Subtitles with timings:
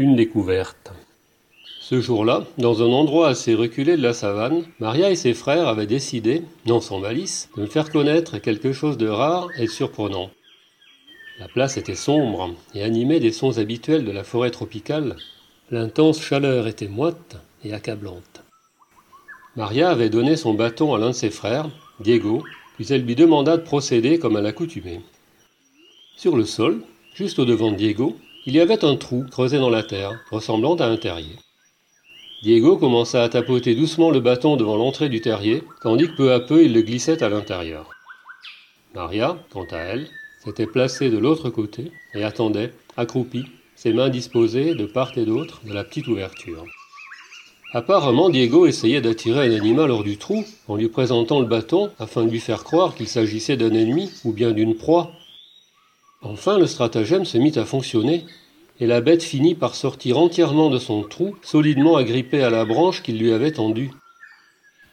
[0.00, 0.92] Une découverte.
[1.78, 5.86] Ce jour-là, dans un endroit assez reculé de la savane, Maria et ses frères avaient
[5.86, 10.30] décidé, non sans malice, de me faire connaître quelque chose de rare et de surprenant.
[11.38, 15.16] La place était sombre et animée des sons habituels de la forêt tropicale.
[15.70, 18.42] L'intense chaleur était moite et accablante.
[19.54, 21.68] Maria avait donné son bâton à l'un de ses frères,
[22.00, 22.42] Diego,
[22.76, 25.02] puis elle lui demanda de procéder comme à l'accoutumée.
[26.16, 26.80] Sur le sol,
[27.14, 30.86] juste au-devant de Diego, il y avait un trou creusé dans la terre, ressemblant à
[30.86, 31.36] un terrier.
[32.42, 36.40] Diego commença à tapoter doucement le bâton devant l'entrée du terrier, tandis que peu à
[36.40, 37.90] peu il le glissait à l'intérieur.
[38.94, 40.08] Maria, quant à elle,
[40.42, 43.44] s'était placée de l'autre côté et attendait, accroupie,
[43.76, 46.64] ses mains disposées de part et d'autre de la petite ouverture.
[47.72, 52.24] Apparemment, Diego essayait d'attirer un animal hors du trou en lui présentant le bâton afin
[52.24, 55.12] de lui faire croire qu'il s'agissait d'un ennemi ou bien d'une proie.
[56.22, 58.26] Enfin, le stratagème se mit à fonctionner
[58.78, 63.02] et la bête finit par sortir entièrement de son trou, solidement agrippée à la branche
[63.02, 63.90] qu'il lui avait tendue.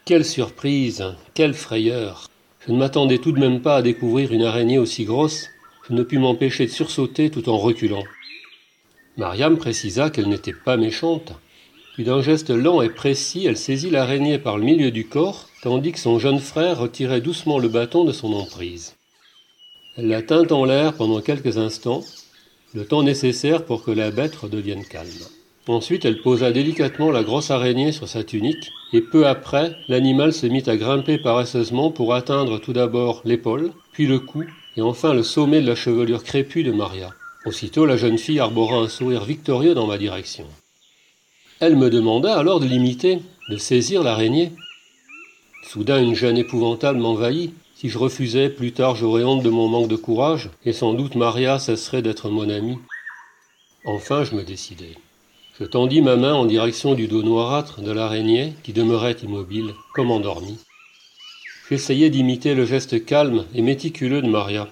[0.05, 2.29] Quelle surprise, quelle frayeur
[2.65, 5.47] Je ne m'attendais tout de même pas à découvrir une araignée aussi grosse,
[5.89, 8.03] je ne pus m'empêcher de sursauter tout en reculant.
[9.17, 11.33] Mariam précisa qu'elle n'était pas méchante,
[11.93, 15.91] puis d'un geste lent et précis, elle saisit l'araignée par le milieu du corps, tandis
[15.91, 18.95] que son jeune frère retirait doucement le bâton de son emprise.
[19.97, 22.03] Elle la tint en l'air pendant quelques instants,
[22.75, 25.09] le temps nécessaire pour que la bête redevienne calme.
[25.67, 30.45] Ensuite, elle posa délicatement la grosse araignée sur sa tunique, et peu après, l'animal se
[30.45, 34.43] mit à grimper paresseusement pour atteindre tout d'abord l'épaule, puis le cou,
[34.77, 37.09] et enfin le sommet de la chevelure crépue de Maria.
[37.45, 40.45] Aussitôt, la jeune fille arbora un sourire victorieux dans ma direction.
[41.59, 44.51] Elle me demanda alors de l'imiter, de saisir l'araignée.
[45.63, 49.87] Soudain, une gêne épouvantable m'envahit, si je refusais, plus tard j'aurais honte de mon manque
[49.87, 52.79] de courage, et sans doute Maria cesserait d'être mon amie.
[53.85, 54.97] Enfin je me décidai.
[55.59, 60.09] Je tendis ma main en direction du dos noirâtre de l'araignée qui demeurait immobile, comme
[60.09, 60.57] endormie.
[61.69, 64.67] J'essayai d'imiter le geste calme et méticuleux de Maria.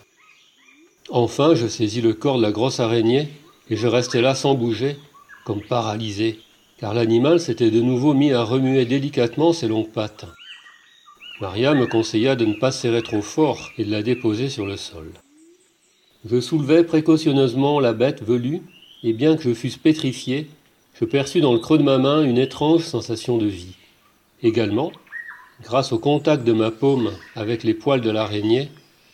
[1.09, 3.29] Enfin je saisis le corps de la grosse araignée,
[3.69, 4.97] et je restai là sans bouger,
[5.45, 6.39] comme paralysé,
[6.79, 10.25] car l'animal s'était de nouveau mis à remuer délicatement ses longues pattes.
[11.41, 14.77] Maria me conseilla de ne pas serrer trop fort et de la déposer sur le
[14.77, 15.11] sol.
[16.23, 18.61] Je soulevai précautionneusement la bête velue,
[19.03, 20.47] et bien que je fusse pétrifié,
[20.99, 23.75] je perçus dans le creux de ma main une étrange sensation de vie.
[24.43, 24.93] Également,
[25.61, 28.69] grâce au contact de ma paume avec les poils de l'araignée,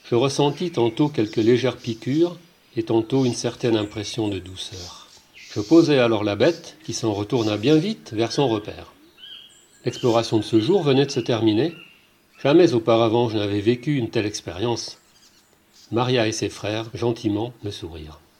[0.07, 2.37] je ressentis tantôt quelques légères piqûres
[2.77, 5.07] et tantôt une certaine impression de douceur.
[5.35, 8.93] Je posai alors la bête, qui s'en retourna bien vite vers son repère.
[9.85, 11.73] L'exploration de ce jour venait de se terminer,
[12.43, 14.97] Jamais auparavant je n'avais vécu une telle expérience.
[15.91, 18.20] Maria et ses frères, gentiment, me sourirent.